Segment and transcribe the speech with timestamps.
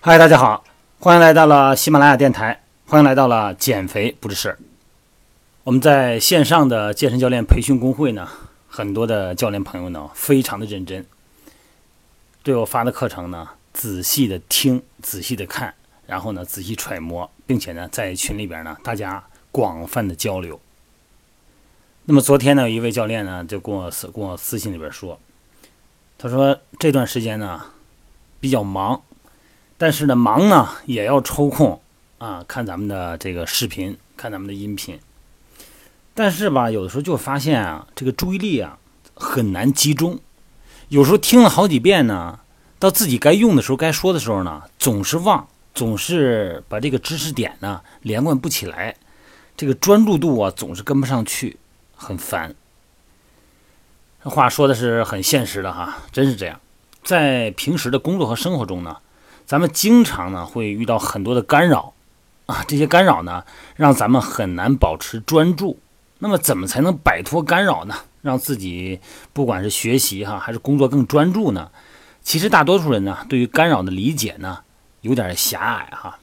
[0.00, 0.62] 嗨，大家好，
[1.00, 4.56] 欢迎来到了喜马拉雅电台，欢迎来到了减肥不是事儿。
[5.64, 8.28] 我们在线上的健身教练培训工会呢，
[8.68, 11.04] 很多的教练朋友呢，非常的认真，
[12.44, 15.74] 对我发的课程呢，仔细的听，仔细的看，
[16.06, 20.60] 然后呢，仔细揣摩，并且呢，在群里边呢，大家广泛的交流。
[22.04, 25.18] 那么昨天呢，有一位教练呢，就跟我私跟我私信里边说，
[26.16, 27.60] 他说这段时间呢，
[28.38, 29.02] 比较忙。
[29.80, 31.80] 但是呢，忙呢也要抽空
[32.18, 34.98] 啊，看咱们的这个视频，看咱们的音频。
[36.14, 38.76] 但是吧，有的时候就发现啊，这个注意力啊
[39.14, 40.18] 很难集中。
[40.88, 42.40] 有时候听了好几遍呢，
[42.80, 48.96] 到自己该用的时候、该说的时候呢，总是忘，总是把这个知识点呢连贯不起来，
[49.56, 51.56] 这个专注度啊总是跟不上去，
[51.94, 52.52] 很烦。
[54.24, 56.60] 这话说的是很现实的哈，真是这样。
[57.04, 58.96] 在平时的工作和生活中呢。
[59.48, 61.94] 咱们经常呢会遇到很多的干扰
[62.44, 63.44] 啊，这些干扰呢
[63.76, 65.78] 让咱们很难保持专注。
[66.18, 67.94] 那么怎么才能摆脱干扰呢？
[68.20, 69.00] 让自己
[69.32, 71.70] 不管是学习哈还是工作更专注呢？
[72.20, 74.58] 其实大多数人呢对于干扰的理解呢
[75.00, 76.18] 有点狭隘哈。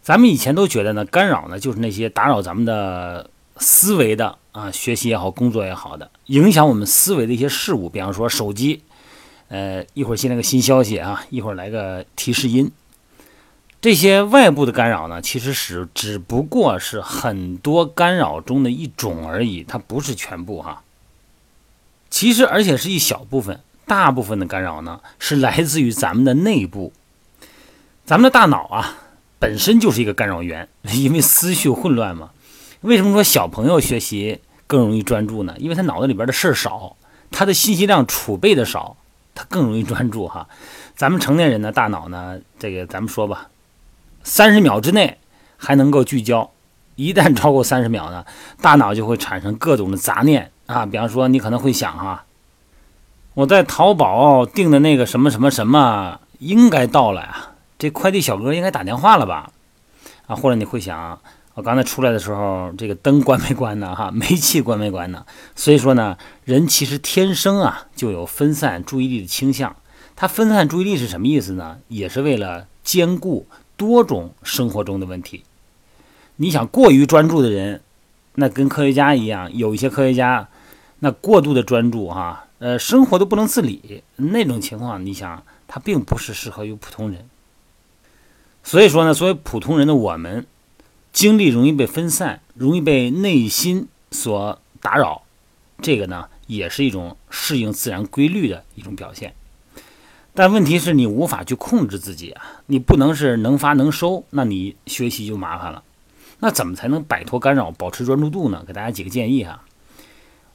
[0.00, 8.84] 咱们以前都觉得呢干扰呢就是那些打扰咱们的思维的啊，学习也好，工作也好的，影响我们思维的一些事物，比方说手机。
[9.52, 12.72] 呃，一会儿新来个新消息啊，一会儿来个提示音，
[13.82, 20.82] 这些外部的干扰呢，其实是只不过是很多干扰中的一种而已，它不是全部哈。
[22.08, 26.94] 其实，而且是一小部分，大部分的干扰呢，是来自于咱们的内部。
[28.06, 28.96] 咱们的大脑啊，
[29.38, 32.30] 本身就是一个干扰源， 因为思绪混乱嘛。
[32.80, 35.54] 为什么说小朋友学习更容易专注呢？
[35.58, 36.96] 因为他脑子里边的事儿少，
[37.30, 38.96] 他的信息量储备的少。
[39.34, 40.46] 他更容易专注哈，
[40.94, 43.48] 咱们成年人的大脑呢，这个咱们说吧，
[44.22, 45.18] 三十秒之内
[45.56, 46.50] 还能够聚焦，
[46.96, 48.24] 一旦超过三十秒呢，
[48.60, 50.84] 大脑就会产生各种的杂念啊。
[50.84, 52.24] 比方说，你可能会想哈，
[53.34, 59.50] 我在淘宝订的那个什么什么什么应该到了呀，这快递小哥应该打电话了吧？
[60.26, 61.18] 啊，或者你会想。
[61.54, 63.94] 我刚才出来的时候，这个灯关没关呢？
[63.94, 65.26] 哈，煤气关没关呢？
[65.54, 69.76] 所以说呢，人其实天生啊就有分散注意力的倾向。
[70.16, 71.76] 他分散注意力是什么意思呢？
[71.88, 73.46] 也是为了兼顾
[73.76, 75.44] 多种生活中的问题。
[76.36, 77.82] 你想过于专注的人，
[78.36, 80.48] 那跟科学家一样，有一些科学家
[81.00, 87.26] 那过度的专注哈，呃，生活都不能自理那种情况，你想他并不是适合于普通人。
[88.64, 90.46] 所以说呢，作为普通人的我们。
[91.12, 95.22] 精力容易被分散，容易被内心所打扰，
[95.82, 99.34] 这个呢也是一种适应自然规律的一种表现。
[100.34, 105.84] 但问题是你无法去控制自己啊，你不能是能发能收，那你学习就麻烦了。
[106.38, 108.64] 那怎么才能摆脱干扰，保持专注度呢？
[108.66, 109.62] 给大家几个建议哈。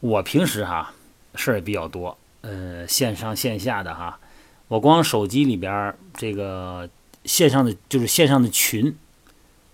[0.00, 0.94] 我平时哈
[1.34, 4.18] 事儿也比较多，呃，线上线下的哈，
[4.68, 6.88] 我光手机里边这个
[7.26, 8.96] 线上的就是线上的群。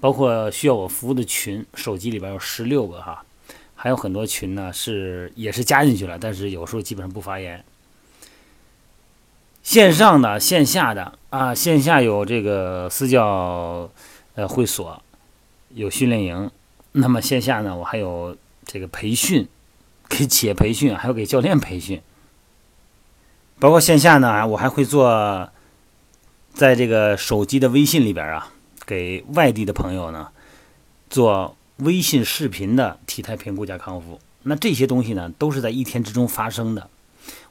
[0.04, 3.24] 包括需要我服务的群，手机里边有十六个哈，
[3.74, 7.64] 还有很多群呢，是也是加进去了，但是有时候基本上不发言。
[9.62, 13.90] 线上的、线下的啊，线下有这个私教
[14.34, 15.02] 呃会所，
[15.70, 16.50] 有训练营，
[16.92, 18.36] 那么线下呢，我还有
[18.66, 19.48] 这个培训，
[20.10, 21.98] 给企业培训，还有给教练培训。
[23.58, 25.50] 包括线下呢，我还会做，
[26.52, 28.50] 在这个手机的微信里边啊。
[28.86, 30.28] 给外地的朋友呢，
[31.10, 36.88] 做微信视频的体态评估加康复，那这些东西呢，都是在一天之中发生的。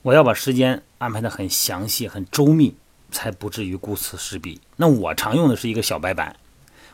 [0.04, 2.76] 我要把时间安排的很详细、很周密，
[3.12, 4.62] 才不至于顾此失彼。
[4.78, 6.36] 那我常用的是一个小白板，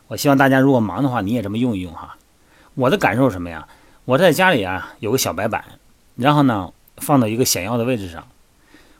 [0.08, 2.18] 我希望大家如果忙的话，你也这么用一用哈。
[2.76, 3.68] 我的感受什么呀？
[4.06, 5.64] 我在家里啊有个小白板，
[6.16, 8.28] 然后呢放到一个显要的位置上，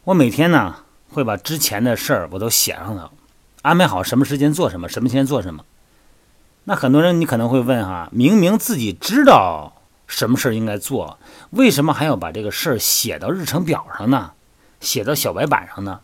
[0.04, 3.10] 我每天呢会把之前的事儿我都写上它。
[3.62, 5.66] 安排好什么时间做什么，什么时间做什么。
[6.64, 11.20] 那很多人你可能会问哈，明明自己知道什么事儿应该做，
[11.50, 14.32] 为什么还要把这个事儿写到日程表上呢？
[14.80, 16.00] 写到小白板上呢？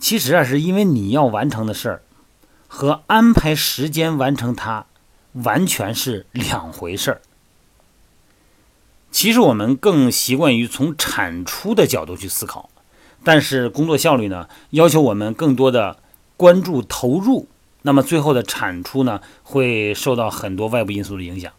[0.00, 2.02] 其实啊，是因为你要完成的事儿
[2.66, 4.86] 和安排时间完成它
[5.32, 7.20] 完全是两回事儿。
[9.12, 12.68] 其实我们更习惯于从产出的角度去思考，
[13.22, 15.98] 但是工作效率呢，要求我们更多的。
[16.36, 17.46] 关注投入，
[17.82, 21.52] 那么最后的产出呢，会受到很多外部因素的影响。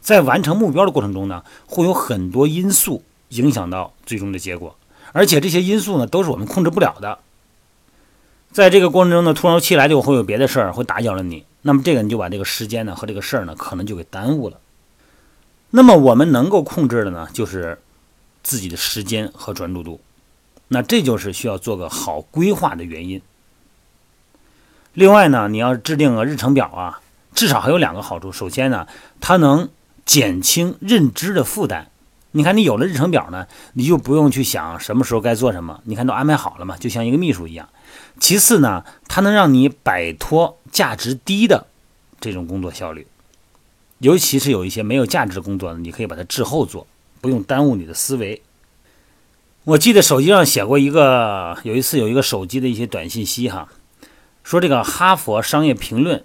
[0.00, 4.76] 在完成目标的过程中呢，会有很多因素影响到最终的结果，
[5.12, 7.18] 而且这些因素呢，都是我们控制不了的。
[8.52, 14.58] 在这个过程中呢，突如其来就会有别的事儿会打搅了你，那么这个你就把这个时间呢和这个事儿呢可能就给耽误了。
[15.70, 17.80] 那么我们能够控制的呢，就是
[18.42, 20.00] 自己的时间和专注度。
[20.68, 23.20] 那这就是需要做个好规划的原因。
[24.94, 27.00] 另外呢，你要制定个日程表啊，
[27.34, 28.32] 至少还有两个好处。
[28.32, 28.86] 首先呢，
[29.20, 29.68] 它能
[30.06, 31.90] 减轻认知的负担。
[32.30, 37.68] 你看，你有了日程表呢，你就不用去想什么时候该做什么，你看都安排好了嘛，就像一个秘书一样。
[38.18, 41.66] 其次呢，它能让你摆脱价值低的
[42.20, 43.06] 这种工作效率。
[43.98, 46.86] 尤其是有一些没有价值的工作呢，你可以把它滞后做，
[47.20, 48.42] 不用耽误你的思维。
[49.64, 53.68] 我记得手机上写过一个，有一次有一个手机的一些短信息哈，
[54.44, 56.18] 说这个《哈佛商业评论》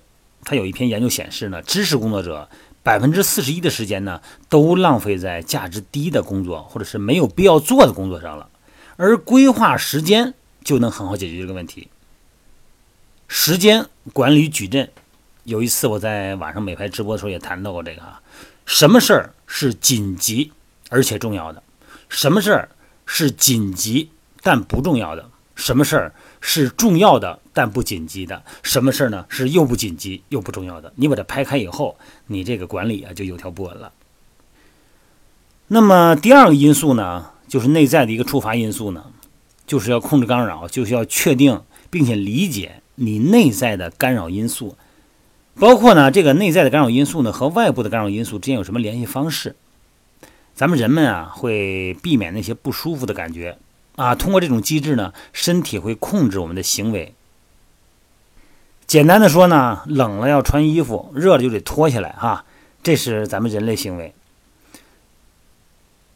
[0.44, 2.48] 它有一篇研究显示呢，知识工作者
[2.84, 8.50] 百分之四十一的时间呢都浪费在价值低的工作或者是没有必要做的工作上了，
[8.98, 10.34] 而规划时间
[10.64, 11.88] 就能很好解决这个问题。
[13.28, 14.92] 时间管理矩阵。
[15.46, 18.22] 有一次我在晚上美拍直播的时候也谈到过这个啊，
[18.68, 20.52] 什么事儿是紧急
[20.90, 21.64] 而且重要的？
[22.08, 22.70] 什么事儿
[23.08, 24.12] 是紧急
[24.44, 25.28] 但不重要的？
[25.56, 28.44] 什么事儿是重要的但不紧急的？
[28.64, 30.92] 什么事儿呢是又不紧急又不重要的？
[30.96, 31.98] 你把它拍开以后，
[32.28, 33.92] 你这个管理啊就有条不紊了。
[35.68, 39.06] 那么第二个因素呢，就是内在的一个触发因素呢，
[39.68, 44.76] 就是要控制干扰，就是要确定并且理解你内在的干扰因素。
[45.60, 49.56] 包括呢，这个内在的干扰因素呢和外部的干扰因素之间有什么联系方式？
[50.56, 53.58] 咱们人们啊会避免那些不舒服的感觉
[54.00, 57.14] 啊，通过这种机制呢，身体会控制我们的行为。
[58.88, 62.46] 简单的说呢，冷了要穿衣服，热了就得脱下来哈，
[62.82, 64.16] 这是咱们人类行为，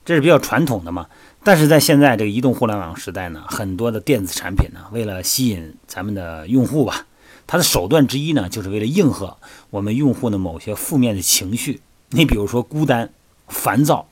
[0.05, 1.07] 这是比较传统的嘛。
[1.43, 7.05] 但是在现在这个移动互联网时代呢，很多的电子产品呢，为了吸引咱们的用户吧。
[7.45, 9.35] 它的手段之一呢，就是为了应和
[9.71, 11.81] 我们用户的某些负面的情绪。
[12.11, 13.11] 你比如说孤单、
[13.49, 14.07] 烦躁。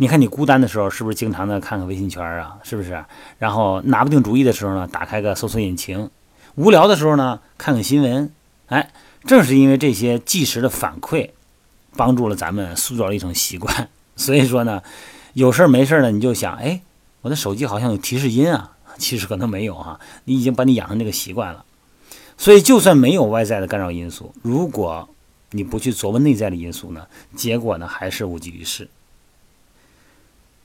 [0.00, 2.56] 你看你孤单的时候，是不是经常的看看微信圈啊？
[2.62, 3.04] 是不是？
[3.36, 6.08] 然后拿不定主意的时候呢，打开个搜索引擎。
[6.54, 8.32] 无聊的时候呢，看看新闻。
[8.68, 8.90] 哎，
[9.26, 11.32] 正是因为这些即时的反馈，
[11.96, 13.90] 帮助了咱们塑造了一种习惯。
[14.16, 14.82] 所以说呢，
[15.34, 16.80] 有事儿没事儿呢，你就想，哎，
[17.20, 18.72] 我的手机好像有提示音啊。
[18.96, 21.62] 其实可能没有哈，你已经把你养成这个习惯了。
[22.38, 25.06] 所以，就算没有外在的干扰因素，如果
[25.50, 27.06] 你不去琢磨内在的因素呢，
[27.36, 28.88] 结果呢还是无济于事。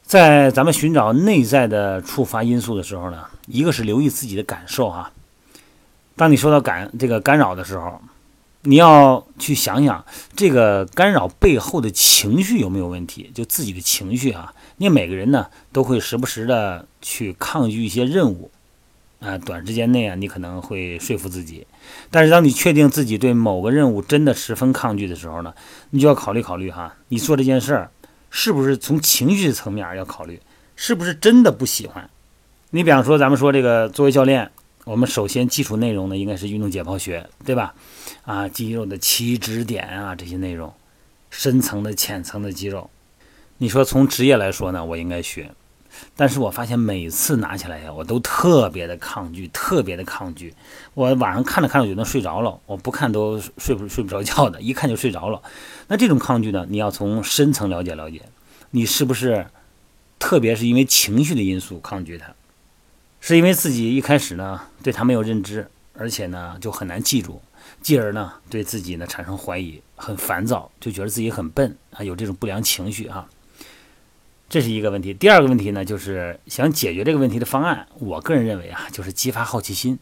[0.05, 5.11] 在咱们寻找内在的触发因素的时候呢，一个是留意自己的感受哈。
[6.15, 7.99] 当你受到感这个干扰的时候，
[8.61, 10.05] 你要去想想
[10.35, 14.53] 这个干扰背后的情绪有没有问题，就自己的情绪啊。
[14.77, 18.51] 你每个人呢都会时不时的去抗拒一些任务。
[19.21, 21.65] 啊，短时间内啊，你可能会说服自己，
[22.11, 25.51] 但是当你确定自己对某个任务真的十分抗拒的时候呢，
[25.89, 27.89] 你就要考虑考虑哈，你做这件事儿
[28.37, 30.41] 是不是从情绪层面要考虑，
[30.75, 32.09] 是不是真的不喜欢？
[32.71, 34.51] 你比方说，咱们说这个作为教练，
[34.83, 37.73] 我们首先基础内容呢应该是运动解剖学，对吧？
[38.23, 40.73] 啊，肌肉的起止点啊这些内容，
[41.29, 42.89] 深层的、浅层的肌肉，
[43.59, 45.49] 你说从职业来说呢，我应该学。
[46.15, 50.53] 但是我发现每次拿起来呀，我都特别的抗拒，特别的抗拒。
[50.93, 55.41] 我晚上看着看着就能睡着了，我不看都睡不睡不着觉的，一看就睡着了。
[55.87, 58.21] 那这种抗拒呢，你要从深层了解了解，
[58.71, 59.47] 你是不是
[60.17, 62.33] 特别是因为情绪的因素抗拒它？
[63.19, 67.41] 是因为自己一开始呢对它没有认知，而且呢就很难记住，
[67.81, 73.27] 继而呢对自己呢产生怀疑，很烦躁，就觉得自己很笨啊，有这种不良情绪啊。
[74.47, 75.13] 这是一个问题。
[75.13, 77.87] 第二个问题呢，就是想解决这个问题的方案。
[77.99, 79.97] 我个人认为啊，就是激发好奇心，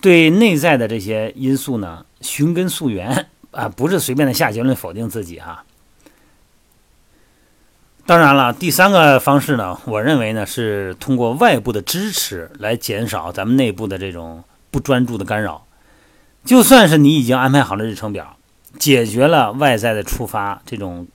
[0.00, 5.64] 对内在的这些因素呢，寻根溯源啊，不是随便的下结论否定自己哈。
[8.06, 15.66] 当然了，第三个方式呢，我认为呢，是通过外部的支持来减少咱们内部的这种不专注的干扰。
[16.44, 18.38] 就算是你已经安排好了日程表，
[18.78, 21.06] 解决了外在的触发这种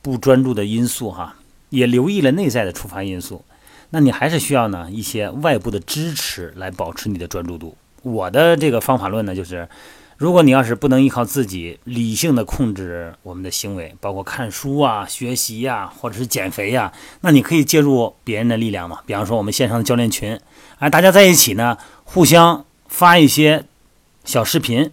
[0.00, 1.34] 不专注的因素哈。
[1.70, 3.44] 也留意了内在的触发因素，
[3.90, 7.76] 那你还是需要呢一些外部的支持来保持你的专注度。
[8.02, 9.68] 我的这个方法论呢，就是
[10.16, 19.00] 如果你要是不能依靠自己理性的控制我们的行为，包括看书啊、学习呀，或者是减肥呀，那你可以借助别人的力量嘛。
[19.06, 20.38] 比方说我们线上的教练群，
[20.78, 23.64] 哎，大家在一起呢，互相发一些
[24.24, 24.90] 小视频，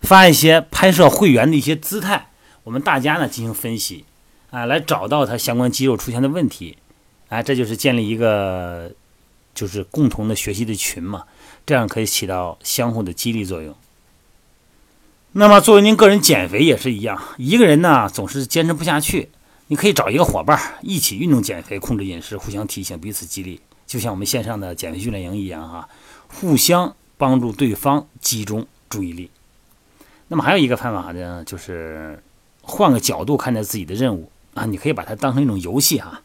[0.00, 2.28] 发一些拍摄会员的一些姿态，
[2.64, 4.04] 我们大家呢进行分析。
[4.52, 6.76] 啊，来找到它相关肌肉出现的问题，
[7.28, 8.92] 啊，这就是建立一个
[9.54, 11.24] 就是共同的学习的群嘛。
[11.64, 13.74] 这样可以起到相互的激励作用。
[15.32, 19.30] 那么，作为您个人减肥也是一样，一个人呢总是坚持不下去，
[19.68, 25.88] 你可以找一个伙伴一起运动减肥、控制饮食，互相提醒、彼此激励，就像我们线上的减肥训练营一样哈，
[26.28, 29.30] 互相帮助对方集中注意力。
[30.28, 32.22] 那么还有一个方法呢，就是
[32.60, 36.22] 换个角度看待自己的任务啊，你可以把它当成一种游戏哈，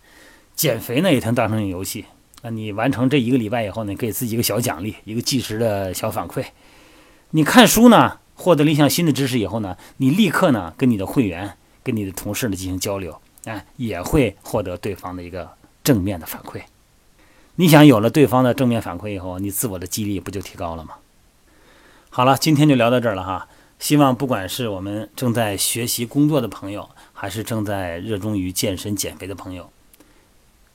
[0.55, 2.05] 减肥呢也能当成一种游戏。
[2.43, 6.45] 那你完成这一个礼拜以后呢，给自己一个小奖励，一个计时的小反馈。
[7.31, 8.19] 你看书呢？
[8.39, 15.49] 获得了一项新的知识以后呢，你立刻呢跟你的会员、跟你的同事呢进行交流，哎，也会获得对方的一个
[15.83, 16.61] 正面的反馈。
[17.55, 20.97] 你想有了对方的正面反馈以后，你自我的激励不就提高了吗？
[22.11, 23.47] 好了，今天就聊到这儿了哈。
[23.79, 26.87] 希望不管是我们正在学习工作的朋友，
[27.19, 29.71] 还是正在热衷于健身减肥的朋友，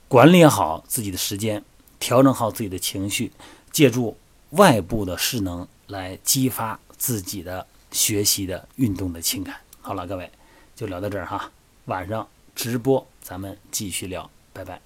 [0.08, 1.62] 管理好自己的时间，
[2.00, 3.30] 调整好自己的情绪，
[3.70, 4.16] 借助
[4.50, 6.80] 外部的势能来激发。
[6.98, 10.30] 自己的学习的运动的情感，好了，各位
[10.76, 11.50] 就聊到这儿哈。
[11.86, 14.80] 晚上直播咱们继续聊，拜拜。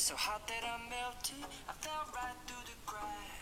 [0.00, 1.44] So hot that I melted.
[1.68, 3.39] I fell right through the cracks.